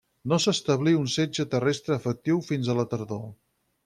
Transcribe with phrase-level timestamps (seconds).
[0.31, 3.23] No s'establí un setge terrestre efectiu fins a la tardor.